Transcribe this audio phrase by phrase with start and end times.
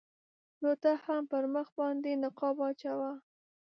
[0.61, 3.11] نو ته هم پر مخ باندې نقاب واچوه.